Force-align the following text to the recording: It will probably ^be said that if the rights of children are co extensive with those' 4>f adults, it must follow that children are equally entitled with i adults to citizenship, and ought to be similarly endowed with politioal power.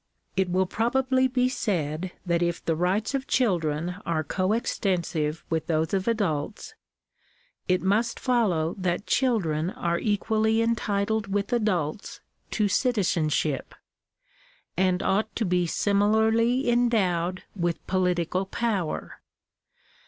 It 0.35 0.49
will 0.49 0.65
probably 0.65 1.29
^be 1.29 1.47
said 1.47 2.11
that 2.25 2.41
if 2.41 2.65
the 2.65 2.75
rights 2.75 3.13
of 3.13 3.27
children 3.27 3.97
are 4.03 4.23
co 4.23 4.51
extensive 4.53 5.45
with 5.51 5.67
those' 5.67 5.89
4>f 5.89 6.07
adults, 6.07 6.73
it 7.67 7.83
must 7.83 8.19
follow 8.19 8.73
that 8.79 9.05
children 9.05 9.69
are 9.69 9.99
equally 9.99 10.59
entitled 10.59 11.27
with 11.27 11.53
i 11.53 11.57
adults 11.57 12.19
to 12.49 12.67
citizenship, 12.67 13.75
and 14.75 15.03
ought 15.03 15.35
to 15.35 15.45
be 15.45 15.67
similarly 15.67 16.67
endowed 16.67 17.43
with 17.55 17.85
politioal 17.85 18.49
power. 18.49 19.21